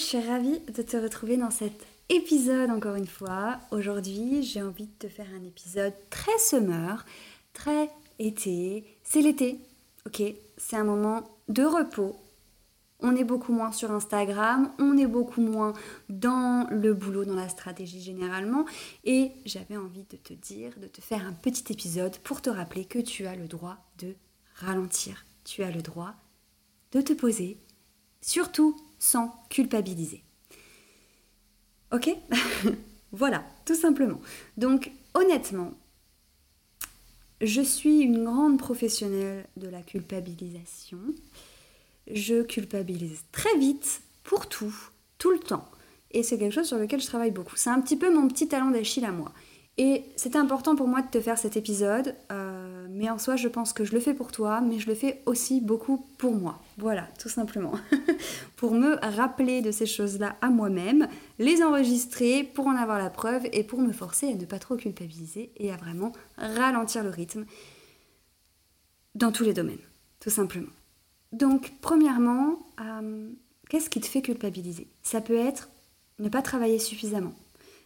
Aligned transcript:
Je 0.00 0.06
suis 0.06 0.20
ravie 0.20 0.60
de 0.60 0.80
te 0.80 0.96
retrouver 0.96 1.36
dans 1.36 1.50
cet 1.50 1.74
épisode 2.08 2.70
encore 2.70 2.94
une 2.94 3.06
fois. 3.06 3.58
Aujourd'hui, 3.70 4.42
j'ai 4.42 4.62
envie 4.62 4.86
de 4.86 4.98
te 4.98 5.08
faire 5.08 5.26
un 5.38 5.44
épisode 5.44 5.92
très 6.08 6.38
semeur, 6.38 7.04
très 7.52 7.90
été. 8.18 8.86
C'est 9.04 9.20
l'été, 9.20 9.60
ok? 10.06 10.22
C'est 10.56 10.76
un 10.76 10.84
moment 10.84 11.28
de 11.48 11.64
repos. 11.64 12.16
On 13.00 13.14
est 13.14 13.24
beaucoup 13.24 13.52
moins 13.52 13.72
sur 13.72 13.90
Instagram, 13.92 14.72
on 14.78 14.96
est 14.96 15.06
beaucoup 15.06 15.42
moins 15.42 15.74
dans 16.08 16.66
le 16.70 16.94
boulot, 16.94 17.26
dans 17.26 17.34
la 17.34 17.50
stratégie 17.50 18.00
généralement. 18.00 18.64
Et 19.04 19.32
j'avais 19.44 19.76
envie 19.76 20.06
de 20.10 20.16
te 20.16 20.32
dire, 20.32 20.72
de 20.80 20.86
te 20.86 21.02
faire 21.02 21.26
un 21.26 21.34
petit 21.34 21.70
épisode 21.70 22.16
pour 22.24 22.40
te 22.40 22.48
rappeler 22.48 22.86
que 22.86 23.00
tu 23.00 23.26
as 23.26 23.36
le 23.36 23.46
droit 23.46 23.76
de 23.98 24.14
ralentir. 24.54 25.26
Tu 25.44 25.62
as 25.62 25.70
le 25.70 25.82
droit 25.82 26.14
de 26.92 27.02
te 27.02 27.12
poser, 27.12 27.58
surtout 28.22 28.74
sans 29.00 29.34
culpabiliser. 29.48 30.22
Ok 31.92 32.08
Voilà, 33.12 33.44
tout 33.64 33.74
simplement. 33.74 34.20
Donc 34.56 34.92
honnêtement, 35.14 35.72
je 37.40 37.60
suis 37.60 38.00
une 38.00 38.24
grande 38.24 38.58
professionnelle 38.58 39.46
de 39.56 39.68
la 39.68 39.82
culpabilisation. 39.82 40.98
Je 42.08 42.42
culpabilise 42.42 43.24
très 43.32 43.56
vite 43.58 44.02
pour 44.22 44.48
tout, 44.48 44.74
tout 45.18 45.32
le 45.32 45.40
temps. 45.40 45.68
Et 46.12 46.22
c'est 46.22 46.38
quelque 46.38 46.54
chose 46.54 46.68
sur 46.68 46.78
lequel 46.78 47.00
je 47.00 47.06
travaille 47.06 47.30
beaucoup. 47.30 47.56
C'est 47.56 47.70
un 47.70 47.80
petit 47.80 47.96
peu 47.96 48.14
mon 48.14 48.28
petit 48.28 48.46
talent 48.46 48.70
d'Achille 48.70 49.04
à 49.04 49.12
moi. 49.12 49.32
Et 49.78 50.04
c'était 50.16 50.38
important 50.38 50.76
pour 50.76 50.86
moi 50.86 51.02
de 51.02 51.08
te 51.08 51.20
faire 51.20 51.38
cet 51.38 51.56
épisode, 51.56 52.14
euh, 52.30 52.59
mais 52.92 53.08
en 53.08 53.18
soi, 53.18 53.36
je 53.36 53.48
pense 53.48 53.72
que 53.72 53.84
je 53.84 53.92
le 53.92 54.00
fais 54.00 54.14
pour 54.14 54.32
toi, 54.32 54.60
mais 54.60 54.78
je 54.78 54.88
le 54.88 54.94
fais 54.94 55.22
aussi 55.26 55.60
beaucoup 55.60 56.04
pour 56.18 56.34
moi. 56.34 56.60
Voilà, 56.76 57.08
tout 57.18 57.28
simplement. 57.28 57.72
pour 58.56 58.74
me 58.74 58.96
rappeler 59.14 59.62
de 59.62 59.70
ces 59.70 59.86
choses-là 59.86 60.36
à 60.40 60.50
moi-même, 60.50 61.08
les 61.38 61.62
enregistrer 61.62 62.42
pour 62.42 62.66
en 62.66 62.76
avoir 62.76 62.98
la 62.98 63.10
preuve 63.10 63.46
et 63.52 63.62
pour 63.62 63.80
me 63.80 63.92
forcer 63.92 64.32
à 64.32 64.34
ne 64.34 64.44
pas 64.44 64.58
trop 64.58 64.76
culpabiliser 64.76 65.52
et 65.56 65.72
à 65.72 65.76
vraiment 65.76 66.12
ralentir 66.36 67.04
le 67.04 67.10
rythme 67.10 67.44
dans 69.14 69.30
tous 69.30 69.44
les 69.44 69.54
domaines, 69.54 69.78
tout 70.18 70.30
simplement. 70.30 70.72
Donc, 71.32 71.72
premièrement, 71.80 72.58
euh, 72.80 73.30
qu'est-ce 73.68 73.88
qui 73.88 74.00
te 74.00 74.06
fait 74.06 74.22
culpabiliser? 74.22 74.88
Ça 75.02 75.20
peut 75.20 75.38
être 75.38 75.70
ne 76.18 76.28
pas 76.28 76.42
travailler 76.42 76.80
suffisamment. 76.80 77.34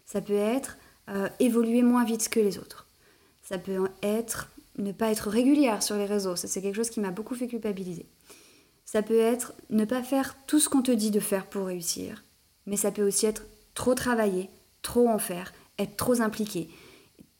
Ça 0.06 0.20
peut 0.20 0.32
être 0.32 0.78
euh, 1.10 1.28
évoluer 1.40 1.82
moins 1.82 2.04
vite 2.04 2.28
que 2.30 2.40
les 2.40 2.58
autres. 2.58 2.88
Ça 3.42 3.58
peut 3.58 3.86
être 4.02 4.50
ne 4.78 4.92
pas 4.92 5.10
être 5.10 5.28
régulière 5.28 5.82
sur 5.82 5.96
les 5.96 6.06
réseaux, 6.06 6.36
ça 6.36 6.48
c'est 6.48 6.62
quelque 6.62 6.76
chose 6.76 6.90
qui 6.90 7.00
m'a 7.00 7.10
beaucoup 7.10 7.34
fait 7.34 7.46
culpabiliser. 7.46 8.06
Ça 8.84 9.02
peut 9.02 9.18
être 9.18 9.54
ne 9.70 9.84
pas 9.84 10.02
faire 10.02 10.36
tout 10.46 10.60
ce 10.60 10.68
qu'on 10.68 10.82
te 10.82 10.90
dit 10.90 11.10
de 11.10 11.20
faire 11.20 11.46
pour 11.46 11.66
réussir, 11.66 12.24
mais 12.66 12.76
ça 12.76 12.90
peut 12.90 13.06
aussi 13.06 13.26
être 13.26 13.44
trop 13.74 13.94
travailler, 13.94 14.50
trop 14.82 15.08
en 15.08 15.18
faire, 15.18 15.52
être 15.78 15.96
trop 15.96 16.20
impliqué, 16.20 16.68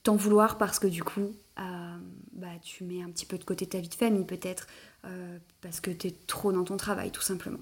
t'en 0.03 0.17
vouloir 0.17 0.59
parce 0.59 0.79
que 0.79 0.87
du 0.87 1.03
coup, 1.03 1.35
euh, 1.59 1.97
bah, 2.33 2.49
tu 2.63 2.85
mets 2.85 3.03
un 3.03 3.11
petit 3.11 3.27
peu 3.27 3.39
de 3.39 3.45
côté 3.45 3.67
ta 3.67 3.79
vie 3.79 3.89
de 3.89 3.95
famille 3.95 4.25
peut-être, 4.25 4.67
euh, 5.05 5.39
parce 5.61 5.81
que 5.81 5.91
tu 5.91 6.09
es 6.09 6.15
trop 6.27 6.53
dans 6.53 6.65
ton 6.65 6.77
travail 6.77 7.11
tout 7.11 7.23
simplement. 7.23 7.61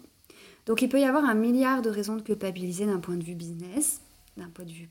Donc 0.66 0.82
il 0.82 0.88
peut 0.88 1.00
y 1.00 1.04
avoir 1.04 1.24
un 1.24 1.34
milliard 1.34 1.82
de 1.82 1.90
raisons 1.90 2.16
de 2.16 2.22
culpabiliser 2.22 2.86
d'un 2.86 3.00
point 3.00 3.16
de 3.16 3.24
vue 3.24 3.34
business, 3.34 4.00
d'un 4.36 4.48
point 4.48 4.64
de 4.64 4.70
vue 4.70 4.88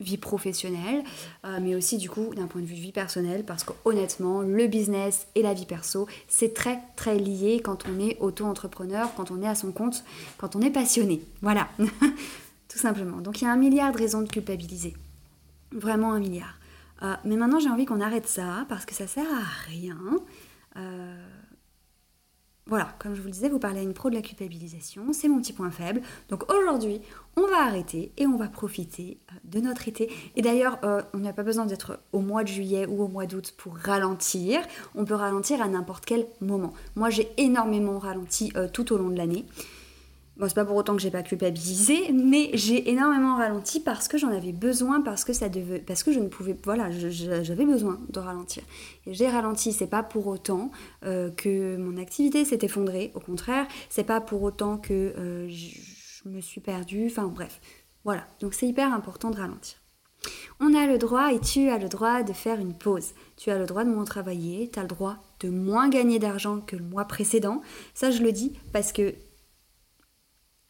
vie 0.00 0.16
professionnelle, 0.16 1.04
euh, 1.44 1.58
mais 1.60 1.74
aussi 1.74 1.98
du 1.98 2.08
coup 2.08 2.34
d'un 2.34 2.46
point 2.46 2.60
de 2.60 2.66
vue 2.66 2.74
vie 2.74 2.92
personnelle, 2.92 3.44
parce 3.44 3.64
que 3.64 3.72
honnêtement, 3.84 4.40
le 4.40 4.66
business 4.66 5.26
et 5.34 5.42
la 5.42 5.54
vie 5.54 5.66
perso, 5.66 6.08
c'est 6.28 6.54
très 6.54 6.80
très 6.96 7.16
lié 7.16 7.60
quand 7.62 7.84
on 7.88 8.00
est 8.00 8.18
auto-entrepreneur, 8.20 9.12
quand 9.16 9.30
on 9.30 9.42
est 9.42 9.48
à 9.48 9.54
son 9.54 9.72
compte, 9.72 10.04
quand 10.38 10.56
on 10.56 10.62
est 10.62 10.70
passionné. 10.70 11.22
Voilà, 11.42 11.68
tout 11.78 12.78
simplement. 12.78 13.18
Donc 13.18 13.42
il 13.42 13.44
y 13.44 13.48
a 13.48 13.52
un 13.52 13.56
milliard 13.56 13.92
de 13.92 13.98
raisons 13.98 14.22
de 14.22 14.28
culpabiliser. 14.28 14.96
Vraiment 15.72 16.12
un 16.12 16.18
milliard. 16.18 16.58
Euh, 17.02 17.14
mais 17.24 17.36
maintenant 17.36 17.60
j'ai 17.60 17.70
envie 17.70 17.86
qu'on 17.86 18.00
arrête 18.00 18.26
ça, 18.26 18.66
parce 18.68 18.84
que 18.84 18.94
ça 18.94 19.06
sert 19.06 19.26
à 19.26 19.68
rien. 19.68 19.98
Euh, 20.76 21.26
voilà, 22.66 22.94
comme 22.98 23.14
je 23.14 23.20
vous 23.20 23.26
le 23.26 23.32
disais, 23.32 23.48
vous 23.48 23.58
parlez 23.58 23.80
à 23.80 23.82
une 23.82 23.94
pro 23.94 24.10
de 24.10 24.14
la 24.14 24.22
culpabilisation, 24.22 25.12
c'est 25.12 25.28
mon 25.28 25.40
petit 25.40 25.52
point 25.52 25.70
faible. 25.70 26.02
Donc 26.28 26.44
aujourd'hui, 26.52 27.00
on 27.36 27.46
va 27.46 27.64
arrêter 27.64 28.12
et 28.16 28.26
on 28.26 28.36
va 28.36 28.48
profiter 28.48 29.18
euh, 29.32 29.34
de 29.44 29.60
notre 29.60 29.88
été. 29.88 30.10
Et 30.36 30.42
d'ailleurs, 30.42 30.78
euh, 30.84 31.02
on 31.14 31.18
n'a 31.18 31.32
pas 31.32 31.42
besoin 31.42 31.66
d'être 31.66 31.98
au 32.12 32.20
mois 32.20 32.44
de 32.44 32.48
juillet 32.48 32.86
ou 32.86 33.02
au 33.02 33.08
mois 33.08 33.26
d'août 33.26 33.54
pour 33.56 33.76
ralentir. 33.76 34.60
On 34.94 35.04
peut 35.04 35.14
ralentir 35.14 35.60
à 35.62 35.68
n'importe 35.68 36.04
quel 36.04 36.26
moment. 36.40 36.72
Moi, 36.96 37.10
j'ai 37.10 37.28
énormément 37.38 37.98
ralenti 37.98 38.52
euh, 38.56 38.68
tout 38.68 38.92
au 38.92 38.98
long 38.98 39.08
de 39.08 39.16
l'année. 39.16 39.46
Bon, 40.40 40.48
c'est 40.48 40.54
pas 40.54 40.64
pour 40.64 40.76
autant 40.76 40.96
que 40.96 41.02
j'ai 41.02 41.10
pas 41.10 41.22
culpabilisé, 41.22 42.12
mais 42.14 42.48
j'ai 42.54 42.88
énormément 42.88 43.36
ralenti 43.36 43.78
parce 43.78 44.08
que 44.08 44.16
j'en 44.16 44.30
avais 44.30 44.52
besoin, 44.52 45.02
parce 45.02 45.22
que 45.22 45.34
ça 45.34 45.50
devait, 45.50 45.80
parce 45.80 46.02
que 46.02 46.12
je 46.12 46.18
ne 46.18 46.28
pouvais, 46.28 46.56
voilà, 46.64 46.90
j'avais 46.90 47.66
besoin 47.66 48.00
de 48.08 48.18
ralentir. 48.20 48.62
Et 49.04 49.12
j'ai 49.12 49.28
ralenti. 49.28 49.74
C'est 49.74 49.86
pas 49.86 50.02
pour 50.02 50.28
autant 50.28 50.70
euh, 51.04 51.30
que 51.30 51.76
mon 51.76 51.98
activité 51.98 52.46
s'est 52.46 52.60
effondrée. 52.62 53.12
Au 53.14 53.20
contraire, 53.20 53.66
c'est 53.90 54.04
pas 54.04 54.22
pour 54.22 54.42
autant 54.42 54.78
que 54.78 55.12
euh, 55.18 55.46
je 55.50 56.26
me 56.26 56.40
suis 56.40 56.62
perdue. 56.62 57.08
Enfin 57.10 57.26
bref, 57.26 57.60
voilà. 58.04 58.26
Donc 58.40 58.54
c'est 58.54 58.66
hyper 58.66 58.94
important 58.94 59.30
de 59.30 59.36
ralentir. 59.36 59.76
On 60.58 60.72
a 60.72 60.86
le 60.86 60.96
droit 60.96 61.34
et 61.34 61.40
tu 61.40 61.68
as 61.68 61.76
le 61.76 61.90
droit 61.90 62.22
de 62.22 62.32
faire 62.32 62.58
une 62.58 62.72
pause. 62.72 63.08
Tu 63.36 63.50
as 63.50 63.58
le 63.58 63.66
droit 63.66 63.84
de 63.84 63.90
moins 63.90 64.06
travailler, 64.06 64.70
tu 64.72 64.78
as 64.78 64.82
le 64.82 64.88
droit 64.88 65.18
de 65.40 65.50
moins 65.50 65.90
gagner 65.90 66.18
d'argent 66.18 66.60
que 66.60 66.76
le 66.76 66.84
mois 66.84 67.04
précédent. 67.04 67.60
Ça, 67.92 68.10
je 68.10 68.22
le 68.22 68.32
dis 68.32 68.54
parce 68.72 68.92
que 68.92 69.12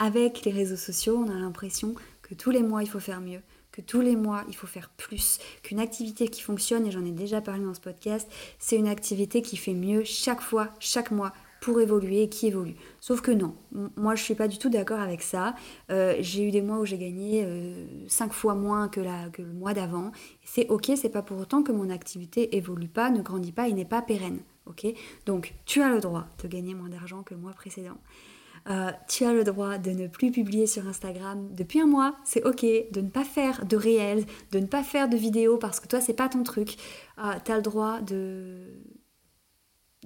avec 0.01 0.45
les 0.45 0.51
réseaux 0.51 0.77
sociaux, 0.77 1.23
on 1.23 1.29
a 1.29 1.37
l'impression 1.37 1.93
que 2.23 2.33
tous 2.33 2.49
les 2.49 2.63
mois, 2.63 2.81
il 2.81 2.89
faut 2.89 2.99
faire 2.99 3.21
mieux, 3.21 3.41
que 3.71 3.81
tous 3.81 4.01
les 4.01 4.15
mois, 4.15 4.43
il 4.47 4.55
faut 4.55 4.65
faire 4.65 4.89
plus, 4.97 5.37
qu'une 5.61 5.79
activité 5.79 6.27
qui 6.27 6.41
fonctionne, 6.41 6.87
et 6.87 6.91
j'en 6.91 7.05
ai 7.05 7.11
déjà 7.11 7.39
parlé 7.39 7.63
dans 7.63 7.75
ce 7.75 7.81
podcast, 7.81 8.27
c'est 8.57 8.77
une 8.77 8.87
activité 8.87 9.43
qui 9.43 9.57
fait 9.57 9.75
mieux 9.75 10.03
chaque 10.03 10.41
fois, 10.41 10.69
chaque 10.79 11.11
mois, 11.11 11.33
pour 11.61 11.79
évoluer 11.79 12.23
et 12.23 12.29
qui 12.29 12.47
évolue. 12.47 12.73
Sauf 12.99 13.21
que 13.21 13.29
non, 13.29 13.53
moi 13.95 14.15
je 14.15 14.23
suis 14.23 14.33
pas 14.33 14.47
du 14.47 14.57
tout 14.57 14.69
d'accord 14.69 14.99
avec 14.99 15.21
ça. 15.21 15.53
Euh, 15.91 16.15
j'ai 16.19 16.47
eu 16.47 16.49
des 16.49 16.63
mois 16.63 16.79
où 16.79 16.85
j'ai 16.85 16.97
gagné 16.97 17.47
5 18.07 18.25
euh, 18.25 18.33
fois 18.33 18.55
moins 18.55 18.87
que, 18.87 19.01
que 19.29 19.43
le 19.43 19.53
mois 19.53 19.75
d'avant. 19.75 20.11
C'est 20.43 20.67
ok, 20.69 20.93
c'est 20.95 21.11
pas 21.11 21.21
pour 21.21 21.37
autant 21.37 21.61
que 21.61 21.71
mon 21.71 21.91
activité 21.91 22.57
évolue 22.57 22.87
pas, 22.87 23.11
ne 23.11 23.21
grandit 23.21 23.51
pas 23.51 23.67
et 23.67 23.73
n'est 23.73 23.85
pas 23.85 24.01
pérenne. 24.01 24.39
Ok? 24.65 24.87
Donc 25.27 25.53
tu 25.65 25.83
as 25.83 25.89
le 25.89 25.99
droit 25.99 26.25
de 26.41 26.47
gagner 26.47 26.73
moins 26.73 26.89
d'argent 26.89 27.21
que 27.21 27.35
le 27.35 27.39
mois 27.39 27.53
précédent. 27.53 27.99
Euh, 28.69 28.91
tu 29.07 29.25
as 29.25 29.33
le 29.33 29.43
droit 29.43 29.77
de 29.77 29.91
ne 29.91 30.07
plus 30.07 30.31
publier 30.31 30.67
sur 30.67 30.87
Instagram 30.87 31.49
depuis 31.53 31.79
un 31.81 31.87
mois, 31.87 32.15
c'est 32.23 32.43
ok, 32.43 32.61
de 32.61 33.01
ne 33.01 33.09
pas 33.09 33.23
faire 33.23 33.65
de 33.65 33.75
réels, 33.75 34.25
de 34.51 34.59
ne 34.59 34.67
pas 34.67 34.83
faire 34.83 35.09
de 35.09 35.17
vidéos 35.17 35.57
parce 35.57 35.79
que 35.79 35.87
toi 35.87 35.99
c'est 35.99 36.13
pas 36.13 36.29
ton 36.29 36.43
truc. 36.43 36.77
Euh, 37.17 37.33
tu 37.43 37.51
as 37.51 37.55
le 37.55 37.61
droit 37.61 38.01
de 38.01 38.83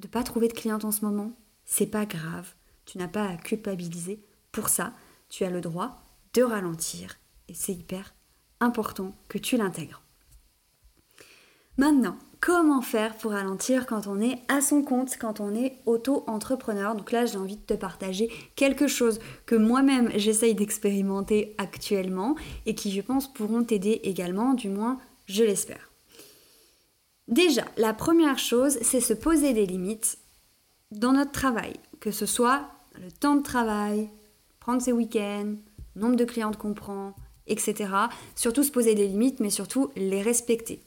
ne 0.01 0.07
pas 0.07 0.23
trouver 0.23 0.47
de 0.47 0.53
cliente 0.53 0.85
en 0.85 0.91
ce 0.91 1.03
moment, 1.03 1.33
c'est 1.65 1.87
pas 1.87 2.05
grave. 2.05 2.53
Tu 2.85 2.97
n'as 2.97 3.07
pas 3.07 3.27
à 3.27 3.35
culpabiliser 3.35 4.23
pour 4.51 4.69
ça. 4.69 4.93
Tu 5.27 5.43
as 5.43 5.49
le 5.49 5.59
droit 5.61 6.03
de 6.33 6.43
ralentir 6.43 7.17
et 7.47 7.53
c'est 7.53 7.73
hyper 7.73 8.13
important 8.59 9.15
que 9.27 9.37
tu 9.37 9.57
l'intègres. 9.57 10.01
Maintenant, 11.77 12.17
comment 12.45 12.83
faire 12.83 13.17
pour 13.17 13.31
ralentir 13.31 13.87
quand 13.87 14.05
on 14.05 14.21
est 14.21 14.39
à 14.49 14.61
son 14.61 14.83
compte, 14.83 15.17
quand 15.19 15.39
on 15.39 15.55
est 15.55 15.79
auto-entrepreneur. 15.87 16.93
Donc 16.93 17.11
là, 17.11 17.25
j'ai 17.25 17.39
envie 17.39 17.57
de 17.57 17.61
te 17.63 17.73
partager 17.73 18.31
quelque 18.55 18.85
chose 18.85 19.19
que 19.47 19.55
moi-même 19.55 20.11
j'essaye 20.15 20.53
d'expérimenter 20.53 21.55
actuellement 21.57 22.35
et 22.67 22.75
qui, 22.75 22.91
je 22.91 23.01
pense, 23.01 23.33
pourront 23.33 23.63
t'aider 23.63 23.99
également, 24.03 24.53
du 24.53 24.69
moins, 24.69 24.99
je 25.25 25.43
l'espère. 25.43 25.91
Déjà, 27.27 27.65
la 27.77 27.93
première 27.93 28.37
chose, 28.37 28.77
c'est 28.83 29.01
se 29.01 29.13
poser 29.13 29.53
des 29.53 29.65
limites 29.65 30.19
dans 30.91 31.13
notre 31.13 31.31
travail. 31.31 31.73
que 31.99 32.11
ce 32.11 32.27
soit 32.27 32.69
le 33.01 33.11
temps 33.11 33.35
de 33.35 33.41
travail, 33.41 34.11
prendre 34.59 34.83
ses 34.83 34.91
week-ends, 34.91 35.55
nombre 35.95 36.15
de 36.15 36.25
clientes 36.25 36.57
qu'on 36.57 36.75
prend, 36.75 37.15
etc. 37.47 37.89
Surtout 38.35 38.61
se 38.61 38.71
poser 38.71 38.93
des 38.93 39.07
limites, 39.07 39.39
mais 39.39 39.49
surtout 39.49 39.89
les 39.95 40.21
respecter. 40.21 40.83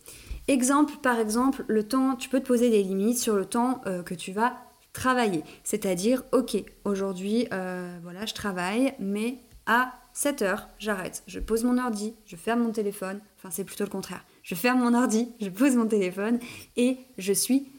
Exemple, 0.48 0.94
par 1.02 1.18
exemple, 1.18 1.64
le 1.68 1.86
temps, 1.86 2.16
tu 2.16 2.30
peux 2.30 2.40
te 2.40 2.46
poser 2.46 2.70
des 2.70 2.82
limites 2.82 3.18
sur 3.18 3.36
le 3.36 3.44
temps 3.44 3.82
euh, 3.86 4.02
que 4.02 4.14
tu 4.14 4.32
vas 4.32 4.56
travailler. 4.94 5.44
C'est-à-dire, 5.62 6.24
ok, 6.32 6.56
aujourd'hui, 6.84 7.46
euh, 7.52 7.98
voilà, 8.02 8.24
je 8.24 8.32
travaille, 8.32 8.94
mais 8.98 9.38
à 9.66 9.92
7 10.14 10.42
heures, 10.42 10.68
j'arrête. 10.78 11.22
Je 11.26 11.38
pose 11.38 11.64
mon 11.64 11.76
ordi, 11.76 12.14
je 12.24 12.34
ferme 12.36 12.62
mon 12.62 12.72
téléphone. 12.72 13.20
Enfin, 13.36 13.50
c'est 13.50 13.64
plutôt 13.64 13.84
le 13.84 13.90
contraire. 13.90 14.24
Je 14.42 14.54
ferme 14.54 14.80
mon 14.80 14.94
ordi, 14.94 15.28
je 15.40 15.50
pose 15.50 15.76
mon 15.76 15.86
téléphone 15.86 16.38
et 16.76 16.96
je 17.18 17.32
suis 17.34 17.70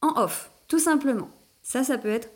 en 0.00 0.20
off, 0.22 0.50
tout 0.68 0.78
simplement. 0.78 1.28
Ça, 1.62 1.84
ça 1.84 1.98
peut 1.98 2.08
être 2.08 2.30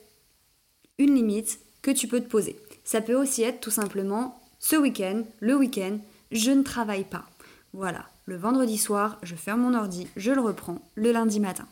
une 0.99 1.15
limite 1.15 1.59
que 1.81 1.91
tu 1.91 2.07
peux 2.07 2.21
te 2.21 2.29
poser. 2.29 2.57
Ça 2.85 3.01
peut 3.01 3.15
aussi 3.15 3.43
être 3.43 3.61
tout 3.61 3.71
simplement 3.71 4.39
ce 4.59 4.77
week-end, 4.77 5.25
le 5.41 5.57
week-end, 5.57 5.99
je 6.31 6.51
ne 6.51 6.63
travaille 6.63 7.05
pas. 7.05 7.25
Voilà, 7.73 8.07
le 8.27 8.37
vendredi 8.37 8.79
soir, 8.79 9.19
je 9.23 9.35
ferme 9.35 9.63
mon 9.63 9.75
ordi, 9.75 10.09
je 10.17 10.33
le 10.33 10.41
reprends 10.41 10.79
le 10.95 11.13
lundi 11.13 11.41
matin. 11.41 11.67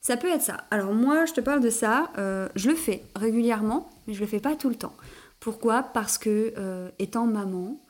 Ça 0.00 0.16
peut 0.16 0.30
être 0.30 0.42
ça. 0.42 0.64
Alors 0.70 0.92
moi, 0.92 1.26
je 1.26 1.32
te 1.32 1.40
parle 1.40 1.60
de 1.60 1.70
ça, 1.70 2.10
euh, 2.18 2.48
je 2.56 2.68
le 2.68 2.74
fais 2.74 3.04
régulièrement, 3.14 3.90
mais 4.06 4.14
je 4.14 4.20
le 4.20 4.26
fais 4.26 4.40
pas 4.40 4.56
tout 4.56 4.68
le 4.68 4.74
temps. 4.74 4.96
Pourquoi? 5.38 5.82
Parce 5.82 6.18
que 6.18 6.52
euh, 6.58 6.90
étant 6.98 7.26
maman, 7.26 7.80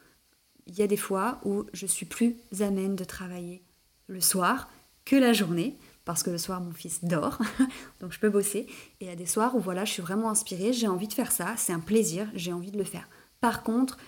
il 0.67 0.75
y 0.75 0.83
a 0.83 0.87
des 0.87 0.97
fois 0.97 1.41
où 1.45 1.65
je 1.73 1.87
suis 1.87 2.07
plus 2.07 2.37
amène 2.61 2.97
de 2.97 3.05
travailler 3.05 3.63
le 4.09 4.21
soir 4.21 4.69
que 5.05 5.17
la 5.17 5.33
journée 5.33 5.77
parce 6.05 6.23
que 6.23 6.31
le 6.31 6.39
soir 6.39 6.61
mon 6.61 6.73
fils 6.73 7.05
dort, 7.05 7.39
donc 8.01 8.13
je 8.13 8.19
peux 8.19 8.29
bosser. 8.29 8.67
Et 9.01 9.05
il 9.05 9.07
y 9.07 9.11
a 9.11 9.17
des 9.17 9.27
soirs 9.27 9.55
où 9.55 9.61
voilà, 9.61 9.85
je 9.85 9.93
suis 9.93 10.03
vraiment 10.03 10.31
inspirée, 10.31 10.73
j'ai 10.73 10.89
envie 10.89 11.09
de 11.09 11.13
faire 11.13 11.33
ça, 11.33 11.55
c'est 11.57 11.73
un 11.73 11.81
plaisir, 11.81 12.29
j'ai 12.35 12.53
envie 12.53 12.73
de 12.73 12.79
le 12.79 12.85
faire. 12.85 13.09
Par 13.41 13.63
contre, 13.63 13.99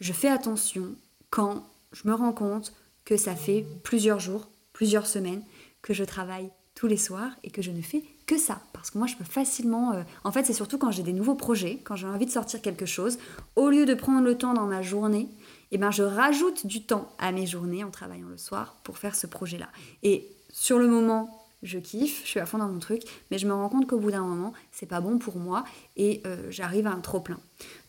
je 0.00 0.12
fais 0.12 0.28
attention 0.28 0.94
quand 1.30 1.66
je 1.92 2.08
me 2.08 2.14
rends 2.14 2.32
compte 2.32 2.74
que 3.04 3.16
ça 3.16 3.34
fait 3.34 3.64
plusieurs 3.82 4.20
jours, 4.20 4.48
plusieurs 4.72 5.06
semaines 5.06 5.42
que 5.82 5.94
je 5.94 6.04
travaille 6.04 6.50
tous 6.74 6.86
les 6.86 6.96
soirs 6.96 7.30
et 7.44 7.50
que 7.50 7.62
je 7.62 7.70
ne 7.70 7.82
fais 7.82 8.02
que 8.26 8.38
ça. 8.38 8.60
Parce 8.72 8.90
que 8.90 8.98
moi, 8.98 9.06
je 9.06 9.16
peux 9.16 9.24
facilement... 9.24 9.92
Euh, 9.92 10.02
en 10.24 10.32
fait, 10.32 10.44
c'est 10.44 10.52
surtout 10.52 10.78
quand 10.78 10.90
j'ai 10.90 11.02
des 11.02 11.12
nouveaux 11.12 11.34
projets, 11.34 11.80
quand 11.84 11.96
j'ai 11.96 12.06
envie 12.06 12.26
de 12.26 12.30
sortir 12.30 12.62
quelque 12.62 12.86
chose, 12.86 13.18
au 13.56 13.68
lieu 13.68 13.84
de 13.84 13.94
prendre 13.94 14.24
le 14.24 14.38
temps 14.38 14.54
dans 14.54 14.66
ma 14.66 14.82
journée, 14.82 15.28
eh 15.70 15.78
ben, 15.78 15.90
je 15.90 16.02
rajoute 16.02 16.66
du 16.66 16.84
temps 16.84 17.12
à 17.18 17.32
mes 17.32 17.46
journées 17.46 17.84
en 17.84 17.90
travaillant 17.90 18.28
le 18.28 18.38
soir 18.38 18.76
pour 18.84 18.98
faire 18.98 19.14
ce 19.14 19.26
projet-là. 19.26 19.68
Et 20.02 20.28
sur 20.50 20.78
le 20.78 20.86
moment, 20.86 21.41
je 21.62 21.78
kiffe, 21.78 22.22
je 22.24 22.28
suis 22.28 22.40
à 22.40 22.46
fond 22.46 22.58
dans 22.58 22.68
mon 22.68 22.78
truc, 22.78 23.02
mais 23.30 23.38
je 23.38 23.46
me 23.46 23.52
rends 23.52 23.68
compte 23.68 23.88
qu'au 23.88 23.98
bout 23.98 24.10
d'un 24.10 24.22
moment, 24.22 24.52
c'est 24.72 24.86
pas 24.86 25.00
bon 25.00 25.18
pour 25.18 25.36
moi 25.36 25.64
et 25.96 26.22
euh, 26.26 26.50
j'arrive 26.50 26.86
à 26.86 26.90
un 26.90 27.00
trop 27.00 27.20
plein. 27.20 27.38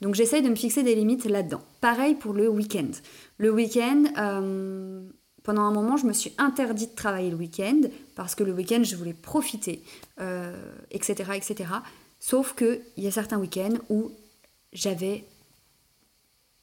Donc 0.01 0.15
j'essaye 0.15 0.41
de 0.41 0.49
me 0.49 0.55
fixer 0.55 0.83
des 0.83 0.95
limites 0.95 1.25
là-dedans. 1.25 1.61
Pareil 1.81 2.15
pour 2.15 2.33
le 2.33 2.47
week-end. 2.47 2.91
Le 3.37 3.51
week-end, 3.51 4.05
euh, 4.17 5.01
pendant 5.43 5.63
un 5.63 5.71
moment, 5.71 5.97
je 5.97 6.05
me 6.05 6.13
suis 6.13 6.33
interdit 6.37 6.87
de 6.87 6.95
travailler 6.95 7.31
le 7.31 7.35
week-end 7.35 7.81
parce 8.15 8.35
que 8.35 8.43
le 8.43 8.53
week-end, 8.53 8.83
je 8.83 8.95
voulais 8.95 9.13
profiter, 9.13 9.83
etc., 10.91 11.25
euh, 11.29 11.33
etc. 11.33 11.65
Sauf 12.19 12.55
qu'il 12.55 12.81
y 12.97 13.07
a 13.07 13.11
certains 13.11 13.39
week-ends 13.39 13.77
où 13.89 14.11
j'avais 14.71 15.25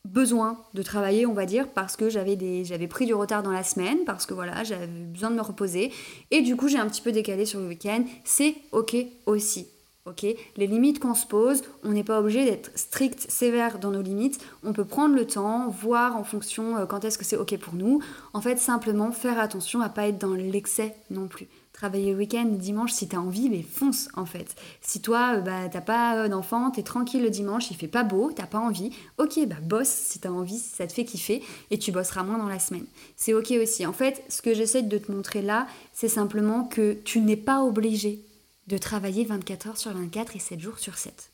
besoin 0.05 0.59
de 0.75 0.83
travailler, 0.83 1.27
on 1.27 1.33
va 1.33 1.47
dire, 1.47 1.69
parce 1.69 1.97
que 1.97 2.09
j'avais 2.09 2.37
des 2.37 2.65
j'avais 2.65 2.89
pris 2.89 3.07
du 3.07 3.15
retard 3.15 3.43
dans 3.43 3.53
la 3.53 3.65
semaine, 3.65 3.99
parce 4.07 4.27
que 4.27 4.35
voilà, 4.35 4.65
j'avais 4.65 4.87
besoin 4.87 5.31
de 5.31 5.37
me 5.37 5.43
reposer, 5.43 5.93
et 6.31 6.43
du 6.43 6.57
coup 6.57 6.69
j'ai 6.69 6.79
un 6.79 6.89
petit 6.89 7.03
peu 7.03 7.13
décalé 7.13 7.45
sur 7.47 7.61
le 7.61 7.67
week-end. 7.67 8.05
C'est 8.25 8.55
ok 8.73 8.97
aussi. 9.27 9.69
Ok, 10.07 10.25
les 10.57 10.67
limites 10.67 10.99
qu'on 10.99 11.15
se 11.15 11.27
pose, 11.27 11.63
on 11.85 11.91
n'est 11.91 12.03
pas 12.03 12.21
obligé 12.21 12.47
d'être 12.47 12.71
strict, 12.75 13.31
sévère 13.31 13.79
dans 13.79 13.91
nos 13.91 14.01
limites. 14.01 14.41
On 14.65 14.73
peut 14.73 14.87
prendre 14.87 15.15
le 15.15 15.27
temps, 15.27 15.69
voir 15.69 16.17
en 16.17 16.25
fonction 16.25 16.79
euh, 16.79 16.87
quand 16.87 17.05
est-ce 17.05 17.19
que 17.19 17.25
c'est 17.25 17.37
ok 17.37 17.59
pour 17.59 17.75
nous. 17.75 18.01
En 18.33 18.41
fait, 18.41 18.59
simplement 18.59 19.13
faire 19.13 19.39
attention 19.39 19.83
à 19.83 19.91
pas 19.91 20.09
être 20.09 20.19
dans 20.19 20.33
l'excès 20.33 20.95
non 21.11 21.29
plus 21.29 21.49
travailler 21.81 22.13
le 22.13 22.19
week-end, 22.19 22.45
dimanche, 22.45 22.93
si 22.93 23.09
tu 23.09 23.17
as 23.17 23.21
envie, 23.23 23.49
mais 23.49 23.63
fonce 23.63 24.11
en 24.15 24.27
fait. 24.27 24.55
Si 24.83 25.01
toi, 25.01 25.37
euh, 25.37 25.41
bah, 25.41 25.67
t'as 25.73 25.81
pas 25.81 26.19
euh, 26.19 26.29
d'enfant, 26.29 26.71
t'es 26.71 26.83
tranquille 26.83 27.23
le 27.23 27.31
dimanche, 27.31 27.71
il 27.71 27.77
fait 27.77 27.89
pas 27.89 28.03
beau, 28.03 28.31
t'as 28.37 28.45
pas 28.45 28.59
envie, 28.59 28.91
ok, 29.17 29.47
bah 29.47 29.57
bosse 29.63 29.89
si 29.89 30.19
t'as 30.19 30.29
envie, 30.29 30.59
si 30.59 30.77
ça 30.77 30.87
te 30.87 30.93
fait 30.93 31.07
kiffer, 31.07 31.43
et 31.71 31.79
tu 31.79 31.91
bosseras 31.91 32.23
moins 32.23 32.37
dans 32.37 32.49
la 32.49 32.59
semaine. 32.59 32.85
C'est 33.17 33.33
ok 33.33 33.53
aussi. 33.53 33.87
En 33.87 33.95
fait, 33.95 34.23
ce 34.29 34.43
que 34.43 34.53
j'essaie 34.53 34.83
de 34.83 34.99
te 34.99 35.11
montrer 35.11 35.41
là, 35.41 35.67
c'est 35.95 36.11
simplement 36.11 36.65
que 36.65 36.99
tu 37.03 37.21
n'es 37.21 37.37
pas 37.37 37.63
obligé 37.63 38.21
de 38.67 38.77
travailler 38.77 39.25
24 39.25 39.69
heures 39.69 39.79
sur 39.79 39.93
24 39.93 40.37
et 40.37 40.39
7 40.39 40.61
jours 40.61 40.79
sur 40.79 40.99
7 40.99 41.31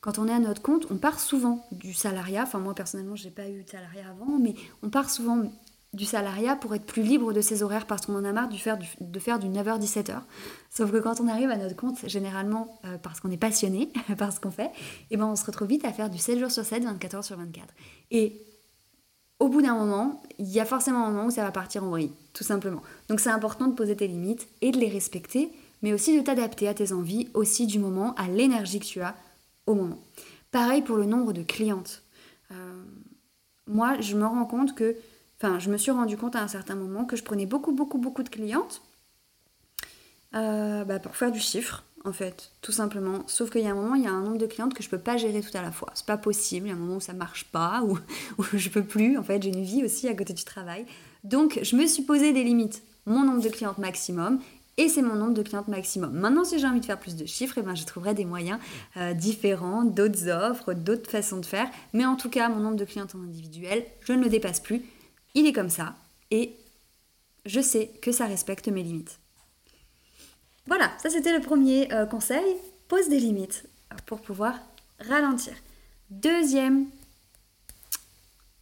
quand 0.00 0.18
on 0.18 0.28
est 0.28 0.32
à 0.32 0.38
notre 0.38 0.62
compte, 0.62 0.86
on 0.90 0.96
part 0.96 1.20
souvent 1.20 1.66
du 1.72 1.92
salariat. 1.92 2.44
Enfin, 2.44 2.58
moi 2.58 2.74
personnellement, 2.74 3.16
j'ai 3.16 3.28
pas 3.28 3.50
eu 3.50 3.64
de 3.64 3.68
salariat 3.68 4.04
avant, 4.08 4.38
mais 4.38 4.54
on 4.82 4.88
part 4.88 5.10
souvent 5.10 5.52
du 5.92 6.04
salariat 6.04 6.54
pour 6.54 6.74
être 6.74 6.86
plus 6.86 7.02
libre 7.02 7.32
de 7.32 7.40
ses 7.40 7.62
horaires 7.62 7.86
parce 7.86 8.06
qu'on 8.06 8.14
en 8.14 8.24
a 8.24 8.32
marre 8.32 8.48
de 8.48 8.56
faire 8.56 8.78
du, 8.78 8.86
du 9.00 9.18
9h-17h. 9.18 10.20
Sauf 10.70 10.92
que 10.92 10.98
quand 10.98 11.20
on 11.20 11.26
arrive 11.26 11.50
à 11.50 11.56
notre 11.56 11.74
compte, 11.74 11.98
généralement 12.08 12.78
euh, 12.84 12.96
parce 12.98 13.20
qu'on 13.20 13.30
est 13.30 13.36
passionné 13.36 13.90
par 14.18 14.32
ce 14.32 14.38
qu'on 14.38 14.52
fait, 14.52 14.66
et 14.66 15.12
eh 15.12 15.16
ben 15.16 15.26
on 15.26 15.36
se 15.36 15.44
retrouve 15.44 15.68
vite 15.68 15.84
à 15.84 15.92
faire 15.92 16.08
du 16.08 16.18
7 16.18 16.38
jours 16.38 16.50
sur 16.50 16.64
7, 16.64 16.84
24 16.84 17.14
heures 17.16 17.24
sur 17.24 17.36
24. 17.36 17.66
Et 18.12 18.40
au 19.40 19.48
bout 19.48 19.62
d'un 19.62 19.74
moment, 19.74 20.22
il 20.38 20.48
y 20.48 20.60
a 20.60 20.64
forcément 20.64 21.04
un 21.04 21.10
moment 21.10 21.26
où 21.26 21.30
ça 21.30 21.42
va 21.42 21.50
partir 21.50 21.82
en 21.82 21.88
vrille, 21.88 22.12
tout 22.34 22.44
simplement. 22.44 22.82
Donc 23.08 23.18
c'est 23.18 23.30
important 23.30 23.66
de 23.66 23.74
poser 23.74 23.96
tes 23.96 24.06
limites 24.06 24.46
et 24.60 24.70
de 24.70 24.78
les 24.78 24.88
respecter, 24.88 25.50
mais 25.82 25.92
aussi 25.92 26.16
de 26.16 26.22
t'adapter 26.22 26.68
à 26.68 26.74
tes 26.74 26.92
envies, 26.92 27.28
aussi 27.34 27.66
du 27.66 27.78
moment, 27.78 28.14
à 28.14 28.28
l'énergie 28.28 28.78
que 28.78 28.84
tu 28.84 29.00
as 29.00 29.16
au 29.66 29.74
moment. 29.74 29.98
Pareil 30.52 30.82
pour 30.82 30.96
le 30.96 31.06
nombre 31.06 31.32
de 31.32 31.42
clientes. 31.42 32.02
Euh, 32.52 32.82
moi, 33.66 34.00
je 34.00 34.16
me 34.16 34.26
rends 34.26 34.44
compte 34.44 34.74
que 34.74 34.96
Enfin, 35.42 35.58
je 35.58 35.70
me 35.70 35.78
suis 35.78 35.90
rendu 35.90 36.16
compte 36.16 36.36
à 36.36 36.42
un 36.42 36.48
certain 36.48 36.74
moment 36.74 37.04
que 37.04 37.16
je 37.16 37.22
prenais 37.22 37.46
beaucoup, 37.46 37.72
beaucoup, 37.72 37.96
beaucoup 37.96 38.22
de 38.22 38.28
clientes 38.28 38.82
euh, 40.34 40.84
bah, 40.84 40.98
pour 40.98 41.16
faire 41.16 41.32
du 41.32 41.40
chiffre, 41.40 41.82
en 42.04 42.12
fait, 42.12 42.52
tout 42.60 42.72
simplement. 42.72 43.20
Sauf 43.26 43.50
qu'il 43.50 43.62
y 43.62 43.66
a 43.66 43.70
un 43.70 43.74
moment, 43.74 43.94
il 43.94 44.02
y 44.02 44.06
a 44.06 44.12
un 44.12 44.20
nombre 44.20 44.36
de 44.36 44.46
clientes 44.46 44.74
que 44.74 44.82
je 44.82 44.90
peux 44.90 44.98
pas 44.98 45.16
gérer 45.16 45.40
tout 45.40 45.56
à 45.56 45.62
la 45.62 45.72
fois. 45.72 45.90
C'est 45.94 46.04
pas 46.04 46.18
possible. 46.18 46.66
Il 46.66 46.68
y 46.68 46.72
a 46.72 46.76
un 46.76 46.78
moment 46.78 46.96
où 46.96 47.00
ça 47.00 47.14
marche 47.14 47.46
pas, 47.46 47.82
où, 47.86 47.98
où 48.38 48.44
je 48.52 48.68
peux 48.68 48.84
plus. 48.84 49.16
En 49.16 49.22
fait, 49.22 49.42
j'ai 49.42 49.48
une 49.48 49.64
vie 49.64 49.82
aussi 49.82 50.08
à 50.08 50.14
côté 50.14 50.34
du 50.34 50.44
travail. 50.44 50.84
Donc, 51.24 51.58
je 51.62 51.74
me 51.74 51.86
suis 51.86 52.02
posé 52.02 52.34
des 52.34 52.44
limites. 52.44 52.82
Mon 53.06 53.24
nombre 53.24 53.42
de 53.42 53.48
clientes 53.48 53.78
maximum 53.78 54.40
et 54.76 54.88
c'est 54.88 55.02
mon 55.02 55.14
nombre 55.14 55.34
de 55.34 55.42
clientes 55.42 55.68
maximum. 55.68 56.12
Maintenant, 56.12 56.44
si 56.44 56.58
j'ai 56.58 56.66
envie 56.66 56.80
de 56.80 56.86
faire 56.86 56.98
plus 56.98 57.16
de 57.16 57.26
chiffres, 57.26 57.56
eh 57.58 57.62
ben, 57.62 57.74
je 57.74 57.84
trouverai 57.84 58.14
des 58.14 58.24
moyens 58.24 58.58
euh, 58.96 59.14
différents, 59.14 59.84
d'autres 59.84 60.28
offres, 60.28 60.74
d'autres 60.74 61.10
façons 61.10 61.38
de 61.38 61.46
faire. 61.46 61.68
Mais 61.92 62.06
en 62.06 62.16
tout 62.16 62.30
cas, 62.30 62.48
mon 62.48 62.60
nombre 62.60 62.76
de 62.76 62.84
clientes 62.84 63.14
en 63.14 63.22
individuel, 63.22 63.84
je 64.04 64.12
ne 64.12 64.22
le 64.22 64.28
dépasse 64.28 64.60
plus 64.60 64.82
il 65.34 65.46
est 65.46 65.52
comme 65.52 65.70
ça 65.70 65.94
et 66.30 66.56
je 67.46 67.60
sais 67.60 67.90
que 68.02 68.12
ça 68.12 68.26
respecte 68.26 68.68
mes 68.68 68.82
limites. 68.82 69.18
Voilà, 70.66 70.92
ça 70.98 71.10
c'était 71.10 71.36
le 71.36 71.42
premier 71.42 71.92
euh, 71.92 72.06
conseil, 72.06 72.56
pose 72.88 73.08
des 73.08 73.18
limites 73.18 73.66
pour 74.06 74.20
pouvoir 74.20 74.54
ralentir. 75.00 75.54
Deuxième 76.10 76.86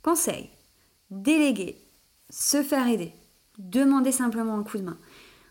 conseil, 0.02 0.48
déléguer, 1.10 1.76
se 2.30 2.62
faire 2.62 2.86
aider, 2.86 3.12
demander 3.58 4.12
simplement 4.12 4.56
un 4.56 4.62
coup 4.62 4.78
de 4.78 4.84
main. 4.84 4.98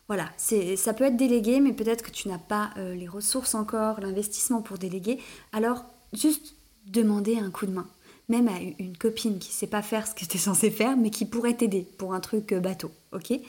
Voilà, 0.07 0.31
ça 0.37 0.93
peut 0.93 1.03
être 1.03 1.17
délégué, 1.17 1.59
mais 1.59 1.73
peut-être 1.73 2.01
que 2.01 2.11
tu 2.11 2.29
n'as 2.29 2.37
pas 2.37 2.69
euh, 2.77 2.95
les 2.95 3.09
ressources 3.09 3.55
encore, 3.55 3.99
l'investissement 3.99 4.61
pour 4.61 4.77
déléguer. 4.77 5.19
Alors, 5.51 5.83
juste 6.13 6.55
demander 6.85 7.37
un 7.37 7.51
coup 7.51 7.65
de 7.65 7.73
main 7.73 7.87
même 8.29 8.47
à 8.47 8.59
une 8.79 8.97
copine 8.97 9.39
qui 9.39 9.51
sait 9.51 9.67
pas 9.67 9.81
faire 9.81 10.07
ce 10.07 10.13
que 10.13 10.25
tu 10.25 10.35
es 10.37 10.39
censé 10.39 10.69
faire, 10.69 10.97
mais 10.97 11.09
qui 11.09 11.25
pourrait 11.25 11.55
t'aider 11.55 11.87
pour 11.97 12.13
un 12.13 12.19
truc 12.19 12.51
euh, 12.51 12.59
bateau, 12.59 12.91
ok? 13.13 13.39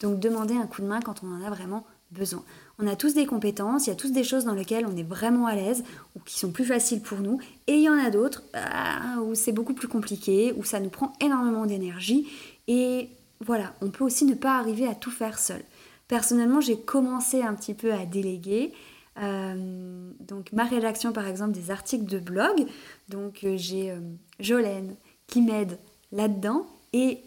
Donc 0.00 0.20
demander 0.20 0.54
un 0.54 0.66
coup 0.66 0.82
de 0.82 0.86
main 0.86 1.00
quand 1.00 1.22
on 1.22 1.32
en 1.32 1.42
a 1.42 1.50
vraiment 1.50 1.84
besoin. 2.10 2.42
On 2.78 2.86
a 2.86 2.96
tous 2.96 3.14
des 3.14 3.26
compétences, 3.26 3.86
il 3.86 3.90
y 3.90 3.92
a 3.92 3.96
tous 3.96 4.12
des 4.12 4.24
choses 4.24 4.44
dans 4.44 4.54
lesquelles 4.54 4.86
on 4.86 4.96
est 4.96 5.02
vraiment 5.02 5.46
à 5.46 5.54
l'aise 5.54 5.84
ou 6.14 6.20
qui 6.20 6.38
sont 6.38 6.52
plus 6.52 6.64
faciles 6.64 7.00
pour 7.00 7.18
nous, 7.18 7.40
et 7.66 7.74
il 7.74 7.82
y 7.82 7.90
en 7.90 7.98
a 7.98 8.10
d'autres 8.10 8.44
ah, 8.54 9.16
où 9.22 9.34
c'est 9.34 9.52
beaucoup 9.52 9.74
plus 9.74 9.88
compliqué, 9.88 10.54
où 10.56 10.64
ça 10.64 10.80
nous 10.80 10.88
prend 10.88 11.12
énormément 11.20 11.66
d'énergie, 11.66 12.28
et 12.68 13.10
voilà, 13.44 13.74
on 13.82 13.90
peut 13.90 14.04
aussi 14.04 14.24
ne 14.24 14.34
pas 14.34 14.58
arriver 14.58 14.86
à 14.86 14.94
tout 14.94 15.10
faire 15.10 15.38
seul. 15.38 15.62
Personnellement, 16.06 16.60
j'ai 16.60 16.78
commencé 16.78 17.42
un 17.42 17.54
petit 17.54 17.74
peu 17.74 17.92
à 17.92 18.06
déléguer, 18.06 18.72
euh, 19.22 20.12
donc 20.20 20.52
ma 20.52 20.64
rédaction 20.64 21.12
par 21.12 21.26
exemple 21.26 21.52
des 21.52 21.70
articles 21.70 22.04
de 22.04 22.18
blog. 22.18 22.66
Donc 23.08 23.40
euh, 23.44 23.54
j'ai 23.56 23.90
euh, 23.90 24.00
Jolène 24.40 24.94
qui 25.26 25.42
m'aide 25.42 25.78
là-dedans. 26.12 26.66
Et 26.92 27.20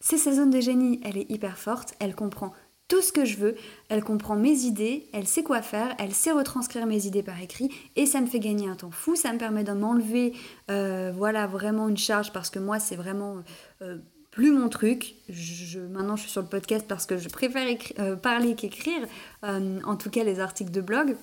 c'est 0.00 0.18
sa 0.18 0.32
zone 0.32 0.50
de 0.50 0.60
génie, 0.60 1.00
elle 1.04 1.16
est 1.16 1.30
hyper 1.30 1.58
forte, 1.58 1.94
elle 2.00 2.14
comprend 2.14 2.52
tout 2.88 3.02
ce 3.02 3.10
que 3.10 3.24
je 3.24 3.36
veux, 3.36 3.56
elle 3.88 4.04
comprend 4.04 4.36
mes 4.36 4.60
idées, 4.60 5.08
elle 5.12 5.26
sait 5.26 5.42
quoi 5.42 5.60
faire, 5.60 5.96
elle 5.98 6.12
sait 6.12 6.30
retranscrire 6.30 6.86
mes 6.86 7.06
idées 7.06 7.24
par 7.24 7.40
écrit. 7.40 7.70
Et 7.96 8.06
ça 8.06 8.20
me 8.20 8.26
fait 8.26 8.38
gagner 8.38 8.68
un 8.68 8.76
temps 8.76 8.92
fou, 8.92 9.16
ça 9.16 9.32
me 9.32 9.38
permet 9.38 9.64
de 9.64 9.72
m'enlever 9.72 10.34
voilà 10.68 11.48
vraiment 11.48 11.88
une 11.88 11.96
charge 11.96 12.32
parce 12.32 12.50
que 12.50 12.60
moi 12.60 12.78
c'est 12.78 12.94
vraiment 12.94 13.42
plus 14.30 14.52
mon 14.52 14.68
truc. 14.68 15.16
Maintenant 15.90 16.14
je 16.14 16.22
suis 16.22 16.30
sur 16.30 16.42
le 16.42 16.48
podcast 16.48 16.84
parce 16.86 17.06
que 17.06 17.18
je 17.18 17.28
préfère 17.28 17.66
parler 18.18 18.54
qu'écrire, 18.54 19.08
en 19.42 19.96
tout 19.96 20.10
cas 20.10 20.22
les 20.22 20.38
articles 20.38 20.70
de 20.70 20.80
blog. 20.80 21.16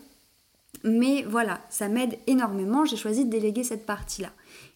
Mais 0.83 1.23
voilà, 1.23 1.61
ça 1.69 1.87
m'aide 1.87 2.19
énormément. 2.27 2.83
J'ai 2.83 2.97
choisi 2.97 3.25
de 3.25 3.29
déléguer 3.29 3.63
cette 3.63 3.85
partie-là. 3.85 4.31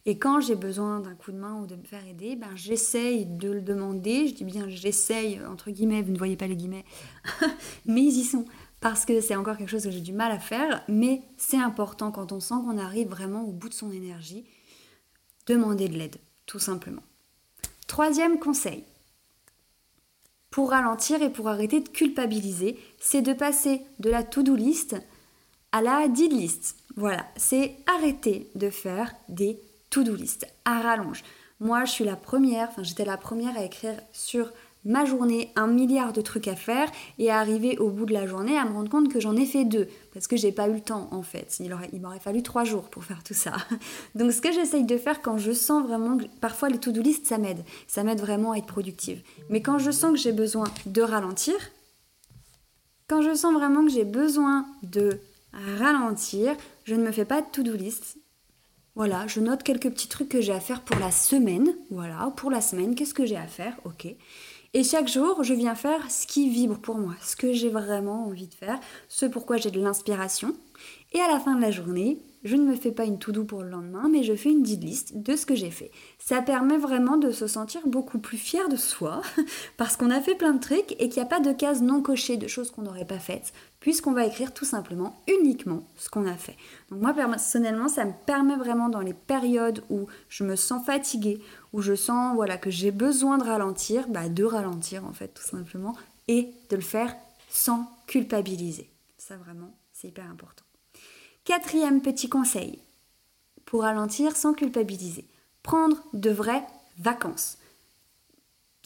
Et 0.06 0.18
quand 0.18 0.40
j'ai 0.40 0.56
besoin 0.56 1.02
d'un 1.02 1.16
coup 1.16 1.34
de 1.34 1.38
main 1.38 1.60
ou 1.62 1.68
de 1.68 1.76
me 1.76 1.84
faire 1.84 2.06
aider, 2.08 2.38
ben 2.38 2.56
j'essaye 2.56 3.26
de 3.26 3.52
le 3.52 3.62
demander. 3.62 4.28
Je 4.28 4.36
dis 4.36 4.46
bien 4.46 4.70
j'essaye, 4.70 5.42
entre 5.46 5.70
guillemets, 5.70 6.02
vous 6.02 6.14
ne 6.14 6.18
voyez 6.18 6.38
pas 6.38 6.48
les 6.48 6.56
guillemets, 6.56 6.86
mais 7.86 8.04
ils 8.04 8.20
y 8.20 8.24
sont. 8.24 8.46
Parce 8.80 9.06
que 9.06 9.20
c'est 9.20 9.36
encore 9.36 9.58
quelque 9.58 9.70
chose 9.70 9.84
que 9.84 9.92
j'ai 9.92 10.02
du 10.02 10.14
mal 10.14 10.32
à 10.32 10.40
faire, 10.40 10.84
mais 10.88 11.24
c'est 11.36 11.58
important 11.58 12.12
quand 12.12 12.32
on 12.32 12.40
sent 12.40 12.56
qu'on 12.64 12.78
arrive 12.78 13.10
vraiment 13.10 13.44
au 13.44 13.52
bout 13.52 13.70
de 13.70 13.74
son 13.74 13.92
énergie, 13.92 14.46
demander 15.46 15.90
de 15.90 15.98
l'aide, 15.98 16.18
tout 16.46 16.60
simplement. 16.60 17.02
Troisième 17.88 18.40
conseil, 18.40 18.86
pour 20.52 20.70
ralentir 20.70 21.22
et 21.22 21.32
pour 21.32 21.50
arrêter 21.50 21.82
de 21.82 21.90
culpabiliser, 21.90 22.80
c'est 23.00 23.22
de 23.22 23.34
passer 23.34 23.82
de 24.00 24.10
la 24.10 24.24
to-do 24.24 24.56
list 24.56 24.96
à 25.72 25.82
la 25.82 26.08
did 26.08 26.32
list. 26.32 26.76
Voilà, 26.96 27.26
c'est 27.36 27.76
arrêter 27.86 28.50
de 28.56 28.70
faire 28.70 29.14
des 29.30 29.60
to-do 29.90 30.16
list 30.16 30.48
à 30.66 30.80
rallonge. 30.82 31.24
Moi, 31.60 31.86
je 31.86 31.92
suis 31.92 32.06
la 32.06 32.16
première, 32.16 32.70
enfin 32.70 32.84
j'étais 32.84 33.06
la 33.06 33.18
première 33.18 33.58
à 33.58 33.64
écrire 33.64 34.00
sur 34.12 34.52
ma 34.86 35.06
journée 35.06 35.52
un 35.56 35.68
milliard 35.68 36.14
de 36.14 36.22
trucs 36.22 36.48
à 36.48 36.56
faire 36.56 36.90
et 37.20 37.30
à 37.30 37.40
arriver 37.40 37.78
au 37.78 37.90
bout 37.90 38.06
de 38.06 38.14
la 38.14 38.26
journée 38.26 38.58
à 38.58 38.66
me 38.66 38.74
rendre 38.74 38.90
compte 38.90 39.12
que 39.12 39.20
j'en 39.20 39.36
ai 39.36 39.46
fait 39.46 39.66
deux 39.66 39.88
parce 40.14 40.28
que 40.28 40.38
j'ai 40.38 40.52
pas 40.52 40.68
eu 40.70 40.74
le 40.74 40.82
temps 40.82 41.10
en 41.12 41.22
fait. 41.24 41.60
Il, 41.60 42.02
m'aurait 42.02 42.20
fallu 42.20 42.42
trois 42.42 42.64
jours 42.64 42.84
pour 42.84 43.04
faire 43.04 43.24
tout 43.24 43.34
ça. 43.34 43.54
Donc 44.16 44.32
ce 44.32 44.40
que 44.40 44.52
j'essaye 44.52 44.86
de 44.86 44.98
faire 44.98 45.22
quand 45.22 45.38
je 45.38 45.52
sens 45.52 45.86
vraiment 45.86 46.18
que 46.18 46.26
parfois 46.42 46.70
les 46.70 46.78
to-do 46.78 47.02
list 47.02 47.28
ça 47.28 47.38
m'aide, 47.38 47.64
ça 47.88 48.04
m'aide 48.04 48.22
vraiment 48.22 48.54
à 48.54 48.58
être 48.58 48.66
productive. 48.66 49.22
Mais 49.50 49.62
quand 49.62 49.78
je 49.78 49.92
sens 49.92 50.12
que 50.12 50.18
j'ai 50.18 50.32
besoin 50.32 50.68
de 50.86 51.02
ralentir, 51.02 51.56
quand 53.08 53.22
je 53.22 53.36
sens 53.36 53.54
vraiment 53.54 53.84
que 53.86 53.92
j'ai 53.92 54.06
besoin 54.06 54.66
de 54.84 55.20
ralentir, 55.80 56.56
je 56.84 56.96
ne 56.96 57.04
me 57.04 57.12
fais 57.12 57.26
pas 57.26 57.42
de 57.42 57.48
to-do 57.52 57.74
list. 57.74 58.18
Voilà, 58.96 59.28
je 59.28 59.40
note 59.40 59.64
quelques 59.64 59.92
petits 59.92 60.08
trucs 60.08 60.30
que 60.30 60.42
j'ai 60.42 60.54
à 60.54 60.60
faire 60.60 60.82
pour 60.82 61.00
la 61.00 61.12
semaine. 61.12 61.76
Voilà, 61.92 62.34
pour 62.36 62.50
la 62.50 62.62
semaine, 62.62 62.96
qu'est-ce 62.96 63.14
que 63.14 63.26
j'ai 63.26 63.38
à 63.38 63.48
faire? 63.48 63.76
Ok. 63.86 64.08
Et 64.74 64.84
chaque 64.84 65.08
jour, 65.08 65.44
je 65.44 65.54
viens 65.54 65.76
faire 65.76 66.10
ce 66.10 66.28
qui 66.28 66.50
vibre 66.50 66.78
pour 66.78 66.98
moi, 66.98 67.14
ce 67.22 67.36
que 67.36 67.54
j'ai 67.54 67.70
vraiment 67.70 68.26
envie 68.26 68.48
de 68.48 68.54
faire, 68.54 68.80
ce 69.08 69.26
pourquoi 69.26 69.58
j'ai 69.58 69.72
de 69.72 69.80
l'inspiration. 69.80 70.56
Et 71.14 71.20
à 71.20 71.32
la 71.32 71.40
fin 71.40 71.56
de 71.56 71.62
la 71.62 71.72
journée, 71.72 72.20
je 72.48 72.56
ne 72.56 72.66
me 72.66 72.76
fais 72.76 72.92
pas 72.92 73.04
une 73.04 73.20
to-do 73.20 73.44
pour 73.44 73.62
le 73.62 73.70
lendemain, 73.70 74.10
mais 74.10 74.24
je 74.24 74.34
fais 74.34 74.50
une 74.50 74.64
did 74.64 74.84
list 74.84 75.18
de 75.18 75.36
ce 75.36 75.46
que 75.46 75.56
j'ai 75.56 75.70
fait. 75.70 75.92
Ça 76.18 76.42
permet 76.42 76.78
vraiment 76.78 77.18
de 77.18 77.32
se 77.32 77.46
sentir 77.46 77.82
beaucoup 77.86 78.20
plus 78.20 78.38
fier 78.38 78.70
de 78.70 78.78
soi, 78.78 79.22
parce 79.78 79.98
qu'on 79.98 80.10
a 80.10 80.22
fait 80.22 80.36
plein 80.36 80.54
de 80.54 80.60
trucs 80.60 80.94
et 80.94 81.10
qu'il 81.10 81.22
n'y 81.22 81.28
a 81.28 81.30
pas 81.30 81.42
de 81.42 81.52
cases 81.52 81.82
non 81.82 82.02
cochées 82.02 82.38
de 82.38 82.48
choses 82.48 82.72
qu'on 82.72 82.84
n'aurait 82.84 83.06
pas 83.06 83.20
faites, 83.20 83.52
puisqu'on 83.82 84.14
va 84.14 84.26
écrire 84.26 84.54
tout 84.54 84.66
simplement 84.66 85.22
uniquement 85.28 85.84
ce 85.98 86.10
qu'on 86.10 86.26
a 86.26 86.36
fait. 86.36 86.56
Donc 86.90 87.02
moi 87.02 87.14
personnellement, 87.14 87.90
ça 87.90 88.06
me 88.06 88.14
permet 88.26 88.56
vraiment 88.56 88.90
dans 88.90 89.02
les 89.02 89.14
périodes 89.14 89.84
où 89.90 90.08
je 90.30 90.44
me 90.44 90.56
sens 90.56 90.86
fatiguée, 90.86 91.42
où 91.74 91.82
je 91.82 91.96
sens 91.96 92.34
voilà 92.36 92.58
que 92.58 92.72
j'ai 92.72 92.92
besoin 92.92 93.38
de 93.38 93.44
ralentir, 93.44 94.08
bah, 94.08 94.30
de 94.30 94.44
ralentir 94.44 95.06
en 95.06 95.14
fait 95.14 95.34
tout 95.34 95.44
simplement, 95.44 95.96
et 96.30 96.50
de 96.70 96.76
le 96.78 96.82
faire 96.82 97.14
sans 97.50 97.90
culpabiliser. 98.08 98.90
Ça 99.18 99.36
vraiment, 99.36 99.76
c'est 99.92 100.08
hyper 100.08 100.30
important. 100.30 100.67
Quatrième 101.48 102.02
petit 102.02 102.28
conseil 102.28 102.78
pour 103.64 103.84
ralentir 103.84 104.36
sans 104.36 104.54
culpabiliser. 104.54 105.26
Prendre 105.64 105.96
de 106.12 106.30
vraies 106.30 106.68
vacances. 107.00 107.58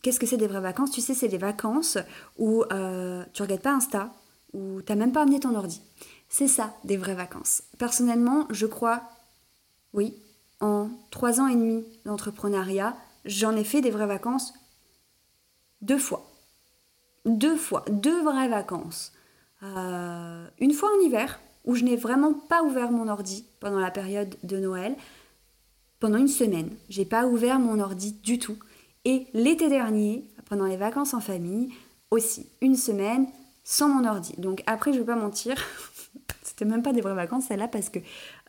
Qu'est-ce 0.04 0.20
que 0.20 0.28
c'est 0.28 0.38
des 0.38 0.46
vraies 0.46 0.62
vacances? 0.62 0.92
Tu 0.92 1.02
sais, 1.02 1.16
c'est 1.16 1.28
des 1.28 1.40
vacances 1.40 1.98
où 2.38 2.64
euh, 2.72 3.26
tu 3.34 3.42
regardes 3.42 3.64
pas 3.64 3.74
Insta, 3.74 4.14
où 4.54 4.80
tu 4.84 4.92
n'as 4.92 4.96
même 4.96 5.12
pas 5.12 5.24
amené 5.24 5.40
ton 5.40 5.56
ordi. 5.56 5.82
C'est 6.30 6.48
ça, 6.48 6.76
des 6.84 6.98
vraies 6.98 7.16
vacances. 7.16 7.64
Personnellement, 7.80 8.46
je 8.52 8.68
crois, 8.68 9.02
oui, 9.94 10.14
en 10.60 10.92
trois 11.10 11.42
ans 11.42 11.48
et 11.48 11.56
demi 11.56 11.84
d'entrepreneuriat, 12.06 12.96
j'en 13.26 13.56
ai 13.56 13.64
fait 13.64 13.82
des 13.82 13.90
vraies 13.90 14.06
vacances 14.06 14.54
deux 15.82 15.98
fois. 15.98 16.30
Deux 17.26 17.58
fois, 17.58 17.86
deux 17.90 18.22
vraies 18.22 18.50
vacances. 18.50 19.14
Euh, 19.64 20.48
une 20.60 20.74
fois 20.74 20.92
en 20.96 21.02
hiver, 21.02 21.40
où 21.66 21.76
je 21.76 21.84
n'ai 21.84 21.96
vraiment 21.96 22.34
pas 22.34 22.64
ouvert 22.64 22.92
mon 22.92 23.08
ordi 23.08 23.46
pendant 23.60 23.80
la 23.80 23.92
période 23.92 24.36
de 24.44 24.58
Noël. 24.58 24.96
Pendant 26.00 26.18
une 26.18 26.28
semaine, 26.28 26.70
j'ai 26.90 27.06
pas 27.06 27.28
ouvert 27.28 27.60
mon 27.60 27.80
ordi 27.80 28.14
du 28.24 28.40
tout. 28.40 28.58
Et 29.06 29.28
l'été 29.34 29.70
dernier, 29.70 30.26
pendant 30.50 30.66
les 30.66 30.78
vacances 30.78 31.14
en 31.14 31.22
famille, 31.22 31.70
aussi 32.10 32.48
une 32.62 32.76
semaine 32.76 33.28
sans 33.64 33.88
mon 33.88 34.08
ordi. 34.08 34.34
Donc 34.38 34.64
après, 34.66 34.94
je 34.94 35.00
vais 35.00 35.06
pas 35.06 35.16
mentir, 35.16 35.56
c'était 36.44 36.66
même 36.66 36.84
pas 36.84 36.94
des 36.94 37.02
vraies 37.02 37.16
vacances 37.16 37.46
celle-là 37.48 37.68
parce 37.68 37.90
que 37.90 38.00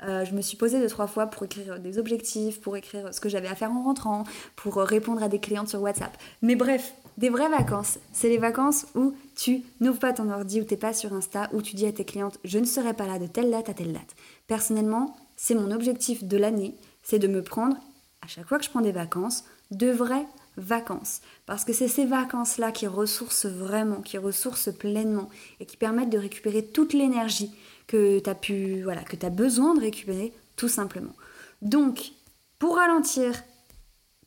euh, 0.02 0.24
je 0.24 0.34
me 0.34 0.40
suis 0.40 0.56
posée 0.56 0.80
deux 0.80 0.88
trois 0.88 1.06
fois 1.06 1.26
pour 1.26 1.44
écrire 1.44 1.78
des 1.78 1.98
objectifs, 1.98 2.60
pour 2.60 2.76
écrire 2.76 3.12
ce 3.12 3.20
que 3.20 3.28
j'avais 3.28 3.48
à 3.48 3.54
faire 3.54 3.70
en 3.70 3.82
rentrant, 3.84 4.24
pour 4.56 4.76
répondre 4.76 5.22
à 5.22 5.28
des 5.28 5.38
clientes 5.38 5.68
sur 5.68 5.80
WhatsApp. 5.80 6.16
Mais 6.40 6.56
bref, 6.56 6.94
des 7.18 7.28
vraies 7.28 7.48
vacances, 7.48 7.98
c'est 8.12 8.28
les 8.28 8.38
vacances 8.38 8.86
où 8.94 9.14
tu 9.36 9.62
n'ouvres 9.80 9.98
pas 9.98 10.12
ton 10.12 10.30
ordi, 10.30 10.60
où 10.60 10.64
tu 10.64 10.74
n'es 10.74 10.78
pas 10.78 10.92
sur 10.92 11.12
Insta, 11.12 11.48
où 11.52 11.62
tu 11.62 11.76
dis 11.76 11.86
à 11.86 11.92
tes 11.92 12.04
clientes 12.04 12.38
je 12.44 12.58
ne 12.58 12.64
serai 12.64 12.94
pas 12.94 13.06
là 13.06 13.18
de 13.18 13.26
telle 13.26 13.50
date 13.50 13.68
à 13.68 13.74
telle 13.74 13.92
date. 13.92 14.14
Personnellement, 14.46 15.16
c'est 15.36 15.54
mon 15.54 15.70
objectif 15.70 16.24
de 16.24 16.36
l'année, 16.36 16.74
c'est 17.02 17.18
de 17.18 17.28
me 17.28 17.42
prendre, 17.42 17.76
à 18.22 18.28
chaque 18.28 18.46
fois 18.46 18.58
que 18.58 18.64
je 18.64 18.70
prends 18.70 18.80
des 18.80 18.92
vacances, 18.92 19.44
de 19.70 19.90
vraies 19.90 20.26
vacances. 20.56 21.20
Parce 21.46 21.64
que 21.64 21.72
c'est 21.72 21.88
ces 21.88 22.04
vacances-là 22.04 22.72
qui 22.72 22.86
ressourcent 22.86 23.48
vraiment, 23.48 24.00
qui 24.02 24.18
ressourcent 24.18 24.72
pleinement 24.72 25.28
et 25.60 25.66
qui 25.66 25.76
permettent 25.76 26.10
de 26.10 26.18
récupérer 26.18 26.64
toute 26.64 26.92
l'énergie 26.92 27.52
que 27.86 28.18
tu 28.18 28.34
pu, 28.34 28.82
voilà, 28.82 29.02
que 29.02 29.16
tu 29.16 29.26
as 29.26 29.30
besoin 29.30 29.74
de 29.74 29.80
récupérer 29.80 30.32
tout 30.56 30.68
simplement. 30.68 31.14
Donc, 31.62 32.12
pour 32.58 32.76
ralentir 32.76 33.42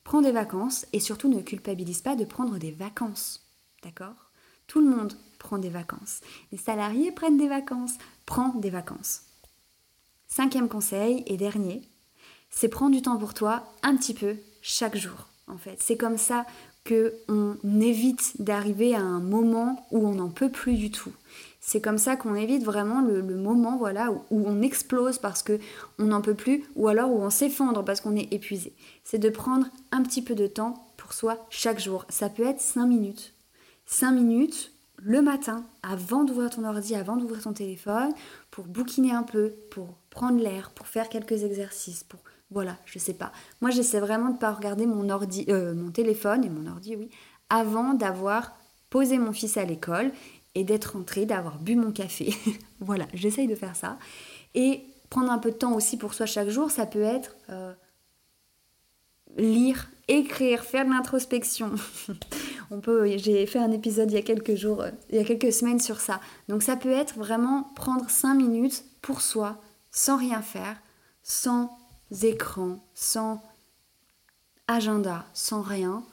Prends 0.06 0.22
des 0.22 0.32
vacances 0.32 0.86
et 0.94 1.00
surtout 1.00 1.28
ne 1.28 1.42
culpabilise 1.42 2.02
pas 2.02 2.16
de 2.16 2.26
prendre 2.26 2.60
des 2.60 2.72
vacances. 2.72 3.44
D'accord? 3.84 4.30
Tout 4.68 4.80
le 4.80 4.88
monde 4.88 5.18
prend 5.40 5.58
des 5.58 5.70
vacances. 5.70 6.22
Les 6.52 6.60
salariés 6.60 7.12
prennent 7.12 7.40
des 7.40 7.48
vacances. 7.48 7.96
Prends 8.28 8.54
des 8.54 8.70
vacances. 8.70 9.24
Cinquième 10.28 10.70
conseil 10.70 11.24
et 11.26 11.38
dernier, 11.38 11.82
c'est 12.52 12.70
prendre 12.70 12.96
du 12.96 13.02
temps 13.02 13.18
pour 13.18 13.34
toi 13.34 13.66
un 13.82 13.98
petit 13.98 14.14
peu 14.14 14.38
chaque 14.62 14.96
jour. 14.96 15.28
En 15.48 15.58
fait, 15.58 15.82
c'est 15.82 15.98
comme 15.98 16.20
ça 16.20 16.46
que 16.86 17.14
on 17.28 17.58
évite 17.82 18.42
d'arriver 18.42 18.96
à 18.96 19.02
un 19.02 19.20
moment 19.20 19.86
où 19.92 20.08
on 20.08 20.16
n'en 20.16 20.30
peut 20.30 20.50
plus 20.50 20.76
du 20.76 20.92
tout. 20.92 21.12
C'est 21.68 21.82
comme 21.82 21.98
ça 21.98 22.16
qu'on 22.16 22.36
évite 22.36 22.64
vraiment 22.64 23.02
le, 23.02 23.24
moment 23.24 23.76
voilà, 23.76 24.12
où, 24.12 24.22
on 24.30 24.62
explose 24.62 25.18
parce 25.18 25.42
qu'on 25.44 26.06
n'en 26.06 26.22
peut 26.22 26.36
plus 26.36 26.64
ou 26.76 26.88
alors 26.88 27.12
où 27.12 27.20
on 27.20 27.32
s'effondre 27.32 27.84
parce 27.84 28.02
qu'on 28.02 28.16
est 28.16 28.32
épuisé. 28.32 28.72
C'est 29.04 29.18
de 29.18 29.30
prendre 29.30 29.66
un 29.92 30.04
petit 30.04 30.22
peu 30.22 30.36
de 30.36 30.46
temps 30.46 30.92
pour 30.96 31.14
soi 31.14 31.44
chaque 31.50 31.80
jour. 31.80 32.06
Ça 32.08 32.30
peut 32.30 32.46
être 32.46 32.62
5 32.62 32.86
minutes. 32.86 33.34
5 33.88 34.12
minutes 34.12 34.74
le 34.98 35.24
matin 35.24 35.66
avant 35.82 36.24
d'ouvrir 36.24 36.52
ton 36.52 36.66
ordi, 36.66 36.94
avant 36.94 37.18
d'ouvrir 37.18 37.42
ton 37.42 37.54
téléphone, 37.54 38.14
pour 38.52 38.66
bouquiner 38.66 39.12
un 39.12 39.24
peu, 39.24 39.56
pour 39.72 39.88
prendre 40.12 40.40
l'air, 40.40 40.70
pour 40.70 40.86
faire 40.86 41.10
quelques 41.10 41.44
exercices, 41.44 42.04
pour 42.04 42.20
voilà, 42.52 42.78
je 42.86 43.00
sais 43.00 43.14
pas. 43.14 43.32
Moi, 43.62 43.72
j'essaie 43.72 44.00
vraiment 44.00 44.28
de 44.28 44.34
ne 44.34 44.38
pas 44.38 44.54
regarder 44.54 44.86
mon 44.86 45.10
ordi, 45.10 45.46
euh, 45.50 45.74
mon 45.74 45.92
téléphone 45.92 46.44
et 46.44 46.50
mon 46.50 46.70
ordi, 46.70 46.96
oui, 46.96 47.10
avant 47.50 47.94
d'avoir 47.94 48.56
posé 48.90 49.18
mon 49.18 49.34
fils 49.34 49.58
à 49.58 49.66
l'école 49.66 50.12
et 50.54 50.64
d'être 50.64 50.94
rentrée, 50.96 51.26
d'avoir 51.26 51.60
bu 51.60 51.76
mon 51.76 51.92
café. 51.92 52.34
voilà, 52.80 53.08
j'essaye 53.14 53.48
de 53.48 53.56
faire 53.56 53.76
ça. 53.76 53.98
Et 54.54 54.84
prendre 55.10 55.32
un 55.32 55.40
peu 55.40 55.52
de 55.52 55.58
temps 55.58 55.74
aussi 55.74 55.98
pour 55.98 56.14
soi 56.14 56.26
chaque 56.26 56.50
jour, 56.50 56.72
ça 56.72 56.86
peut 56.86 57.02
être 57.02 57.36
euh, 57.50 57.74
lire, 59.38 59.90
écrire, 60.08 60.64
faire 60.64 60.86
de 60.86 60.92
l'introspection. 60.92 61.72
On 62.72 62.80
peut, 62.80 63.08
j'ai 63.18 63.46
fait 63.46 63.60
un 63.60 63.72
épisode 63.72 64.12
il 64.12 64.16
y 64.16 64.20
a 64.20 64.24
quelques 64.24 64.56
jours, 64.56 64.82
euh, 64.82 64.92
il 65.10 65.18
y 65.18 65.20
a 65.20 65.24
quelques 65.24 65.52
semaines 65.52 65.80
sur 65.80 66.00
ça. 66.00 66.20
Donc 66.48 66.64
ça 66.64 66.76
peut 66.76 66.92
être 66.92 67.16
vraiment 67.18 67.64
prendre 67.76 68.10
5 68.10 68.36
minutes 68.36 68.86
pour 69.02 69.22
soi, 69.22 69.62
sans 69.92 70.18
rien 70.18 70.42
faire, 70.42 70.78
sans 71.22 71.78
écran, 72.22 72.84
sans 72.94 73.42
agenda, 74.68 75.26
sans 75.34 75.62
rien, 75.62 76.04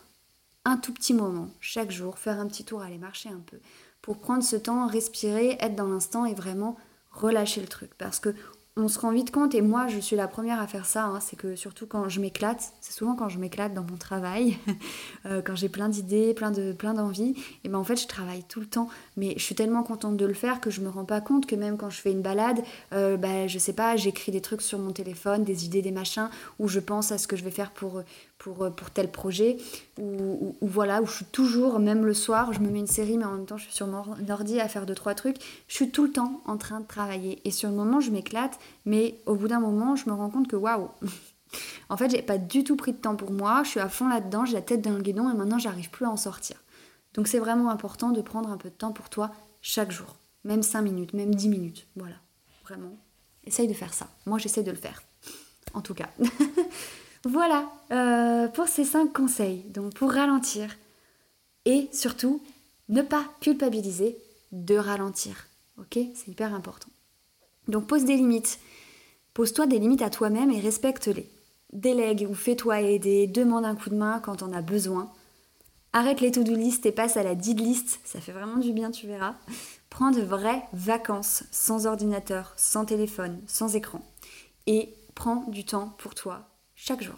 un 0.64 0.76
tout 0.76 0.92
petit 0.92 1.14
moment 1.14 1.48
chaque 1.60 1.90
jour, 1.90 2.18
faire 2.18 2.38
un 2.38 2.46
petit 2.46 2.64
tour, 2.64 2.82
aller 2.82 2.98
marcher 2.98 3.28
un 3.28 3.40
peu, 3.40 3.58
pour 4.00 4.18
prendre 4.18 4.42
ce 4.42 4.56
temps, 4.56 4.86
respirer, 4.86 5.56
être 5.60 5.76
dans 5.76 5.88
l'instant 5.88 6.24
et 6.24 6.34
vraiment 6.34 6.76
relâcher 7.10 7.60
le 7.60 7.68
truc. 7.68 7.92
Parce 7.98 8.18
que 8.18 8.34
on 8.76 8.88
se 8.88 8.98
rend 8.98 9.12
vite 9.12 9.30
compte, 9.30 9.54
et 9.54 9.60
moi 9.60 9.86
je 9.88 9.98
suis 9.98 10.16
la 10.16 10.28
première 10.28 10.60
à 10.60 10.66
faire 10.66 10.86
ça, 10.86 11.04
hein, 11.04 11.20
c'est 11.20 11.36
que 11.36 11.56
surtout 11.56 11.86
quand 11.86 12.08
je 12.08 12.20
m'éclate, 12.20 12.72
c'est 12.80 12.92
souvent 12.92 13.14
quand 13.14 13.28
je 13.28 13.38
m'éclate 13.38 13.74
dans 13.74 13.82
mon 13.82 13.96
travail, 13.98 14.56
euh, 15.26 15.42
quand 15.44 15.54
j'ai 15.54 15.68
plein 15.68 15.90
d'idées, 15.90 16.32
plein 16.32 16.50
de 16.50 16.72
plein 16.72 16.94
d'envies, 16.94 17.34
et 17.64 17.68
ben 17.68 17.78
en 17.78 17.84
fait 17.84 17.96
je 17.96 18.06
travaille 18.06 18.44
tout 18.44 18.60
le 18.60 18.66
temps, 18.66 18.88
mais 19.18 19.34
je 19.36 19.42
suis 19.42 19.54
tellement 19.54 19.82
contente 19.82 20.16
de 20.16 20.24
le 20.24 20.32
faire 20.32 20.60
que 20.60 20.70
je 20.70 20.80
me 20.80 20.88
rends 20.88 21.04
pas 21.04 21.20
compte 21.20 21.44
que 21.44 21.54
même 21.54 21.76
quand 21.76 21.90
je 21.90 22.00
fais 22.00 22.12
une 22.12 22.22
balade, 22.22 22.62
euh, 22.94 23.18
bah, 23.18 23.46
je 23.46 23.58
sais 23.58 23.74
pas, 23.74 23.96
j'écris 23.96 24.32
des 24.32 24.40
trucs 24.40 24.62
sur 24.62 24.78
mon 24.78 24.92
téléphone, 24.92 25.44
des 25.44 25.66
idées, 25.66 25.82
des 25.82 25.92
machins, 25.92 26.30
ou 26.58 26.66
je 26.66 26.80
pense 26.80 27.12
à 27.12 27.18
ce 27.18 27.26
que 27.26 27.36
je 27.36 27.44
vais 27.44 27.50
faire 27.50 27.72
pour, 27.72 28.02
pour, 28.42 28.64
euh, 28.64 28.70
pour 28.70 28.90
tel 28.90 29.10
projet, 29.10 29.56
ou, 30.00 30.56
voilà, 30.60 31.00
où 31.00 31.06
je 31.06 31.12
suis 31.12 31.24
toujours, 31.24 31.78
même 31.78 32.04
le 32.04 32.14
soir, 32.14 32.52
je 32.52 32.60
me 32.60 32.68
mets 32.68 32.80
une 32.80 32.88
série, 32.88 33.16
mais 33.16 33.24
en 33.24 33.32
même 33.32 33.46
temps, 33.46 33.56
je 33.56 33.64
suis 33.64 33.72
sur 33.72 33.86
mon 33.86 34.02
ordi 34.28 34.58
à 34.60 34.68
faire 34.68 34.84
deux, 34.84 34.96
trois 34.96 35.14
trucs. 35.14 35.36
Je 35.68 35.74
suis 35.74 35.90
tout 35.90 36.04
le 36.04 36.10
temps 36.10 36.40
en 36.46 36.56
train 36.56 36.80
de 36.80 36.86
travailler. 36.86 37.40
Et 37.44 37.52
sur 37.52 37.70
le 37.70 37.76
moment, 37.76 38.00
je 38.00 38.10
m'éclate, 38.10 38.58
mais 38.84 39.20
au 39.26 39.36
bout 39.36 39.46
d'un 39.46 39.60
moment, 39.60 39.94
je 39.94 40.08
me 40.08 40.14
rends 40.14 40.28
compte 40.28 40.48
que 40.48 40.56
waouh! 40.56 40.88
en 41.88 41.96
fait, 41.96 42.10
j'ai 42.10 42.22
pas 42.22 42.38
du 42.38 42.64
tout 42.64 42.74
pris 42.74 42.92
de 42.92 42.98
temps 42.98 43.14
pour 43.14 43.30
moi, 43.30 43.62
je 43.64 43.70
suis 43.70 43.80
à 43.80 43.88
fond 43.88 44.08
là-dedans, 44.08 44.44
j'ai 44.44 44.54
la 44.54 44.62
tête 44.62 44.82
dans 44.82 44.92
le 44.92 45.02
guidon 45.02 45.30
et 45.30 45.34
maintenant, 45.34 45.58
j'arrive 45.58 45.90
plus 45.90 46.06
à 46.06 46.10
en 46.10 46.16
sortir. 46.16 46.56
Donc, 47.14 47.28
c'est 47.28 47.38
vraiment 47.38 47.70
important 47.70 48.10
de 48.10 48.22
prendre 48.22 48.50
un 48.50 48.56
peu 48.56 48.70
de 48.70 48.74
temps 48.74 48.92
pour 48.92 49.08
toi 49.08 49.30
chaque 49.60 49.92
jour, 49.92 50.16
même 50.42 50.64
5 50.64 50.82
minutes, 50.82 51.12
même 51.12 51.32
10 51.32 51.48
minutes. 51.48 51.86
Voilà, 51.94 52.16
vraiment. 52.64 52.96
Essaye 53.44 53.68
de 53.68 53.74
faire 53.74 53.94
ça. 53.94 54.08
Moi, 54.26 54.38
j'essaie 54.38 54.64
de 54.64 54.70
le 54.70 54.76
faire. 54.76 55.02
En 55.74 55.80
tout 55.80 55.94
cas. 55.94 56.08
Voilà 57.24 57.70
euh, 57.92 58.48
pour 58.48 58.68
ces 58.68 58.84
5 58.84 59.12
conseils. 59.12 59.62
Donc 59.70 59.94
pour 59.94 60.12
ralentir 60.12 60.76
et 61.64 61.88
surtout 61.92 62.42
ne 62.88 63.02
pas 63.02 63.24
culpabiliser 63.40 64.16
de 64.50 64.76
ralentir. 64.76 65.46
Ok? 65.78 65.98
C'est 66.14 66.28
hyper 66.28 66.54
important. 66.54 66.88
Donc 67.68 67.86
pose 67.86 68.04
des 68.04 68.16
limites. 68.16 68.58
Pose-toi 69.34 69.66
des 69.66 69.78
limites 69.78 70.02
à 70.02 70.10
toi-même 70.10 70.50
et 70.50 70.60
respecte-les. 70.60 71.30
Délègue 71.72 72.26
ou 72.28 72.34
fais-toi 72.34 72.82
aider, 72.82 73.26
demande 73.26 73.64
un 73.64 73.74
coup 73.74 73.88
de 73.88 73.94
main 73.94 74.20
quand 74.20 74.42
on 74.42 74.52
a 74.52 74.60
besoin. 74.60 75.10
Arrête 75.94 76.20
les 76.20 76.30
to-do 76.30 76.54
list 76.54 76.84
et 76.86 76.92
passe 76.92 77.16
à 77.16 77.22
la 77.22 77.34
did 77.34 77.60
list, 77.60 78.00
ça 78.04 78.20
fait 78.20 78.32
vraiment 78.32 78.56
du 78.56 78.72
bien, 78.72 78.90
tu 78.90 79.06
verras. 79.06 79.36
Prends 79.90 80.10
de 80.10 80.22
vraies 80.22 80.62
vacances, 80.72 81.44
sans 81.50 81.86
ordinateur, 81.86 82.52
sans 82.56 82.84
téléphone, 82.84 83.40
sans 83.46 83.74
écran. 83.74 84.02
Et 84.66 84.94
prends 85.14 85.44
du 85.48 85.64
temps 85.64 85.94
pour 85.98 86.14
toi, 86.14 86.48
chaque 86.84 87.02
jour. 87.02 87.14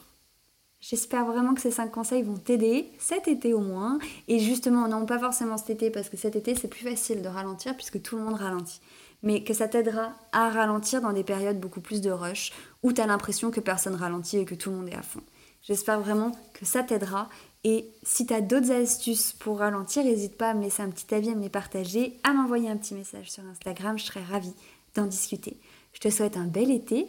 J'espère 0.79 1.25
vraiment 1.25 1.55
que 1.55 1.61
ces 1.63 1.71
5 1.71 1.91
conseils 1.91 2.23
vont 2.23 2.37
t'aider 2.37 2.91
cet 2.99 3.29
été 3.29 3.55
au 3.55 3.61
moins. 3.61 3.99
Et 4.29 4.39
justement, 4.39 4.87
non 4.89 5.07
pas 5.07 5.19
forcément 5.19 5.57
cet 5.57 5.71
été, 5.71 5.89
parce 5.89 6.11
que 6.11 6.19
cet 6.19 6.37
été 6.37 6.55
c'est 6.55 6.69
plus 6.69 6.85
facile 6.85 7.23
de 7.23 7.29
ralentir 7.29 7.75
puisque 7.75 8.03
tout 8.03 8.19
le 8.19 8.25
monde 8.25 8.35
ralentit. 8.35 8.83
Mais 9.23 9.43
que 9.43 9.55
ça 9.55 9.67
t'aidera 9.67 10.13
à 10.33 10.51
ralentir 10.51 11.01
dans 11.01 11.15
des 11.15 11.25
périodes 11.25 11.59
beaucoup 11.59 11.81
plus 11.81 12.03
de 12.03 12.11
rush 12.11 12.53
où 12.83 12.93
tu 12.93 13.01
as 13.01 13.07
l'impression 13.07 13.51
que 13.51 13.61
personne 13.61 13.95
ralentit 13.95 14.37
et 14.37 14.45
que 14.45 14.55
tout 14.55 14.69
le 14.69 14.77
monde 14.77 14.89
est 14.91 14.97
à 14.97 15.03
fond. 15.03 15.23
J'espère 15.63 15.99
vraiment 15.99 16.33
que 16.53 16.67
ça 16.67 16.83
t'aidera. 16.83 17.31
Et 17.65 17.89
si 18.03 18.27
tu 18.27 18.35
as 18.35 18.43
d'autres 18.43 18.71
astuces 18.71 19.33
pour 19.33 19.61
ralentir, 19.61 20.05
n'hésite 20.05 20.37
pas 20.37 20.51
à 20.51 20.55
me 20.55 20.63
laisser 20.63 20.83
un 20.83 20.91
petit 20.91 21.15
avis, 21.15 21.31
à 21.31 21.35
me 21.35 21.41
les 21.41 21.49
partager, 21.49 22.19
à 22.23 22.35
m'envoyer 22.35 22.69
un 22.69 22.77
petit 22.77 22.93
message 22.93 23.31
sur 23.31 23.43
Instagram. 23.47 23.99
Je 23.99 24.05
serai 24.05 24.23
ravie 24.23 24.53
d'en 24.95 25.07
discuter. 25.07 25.57
Je 25.95 26.01
te 26.01 26.11
souhaite 26.11 26.37
un 26.37 26.45
bel 26.45 26.71
été 26.71 27.09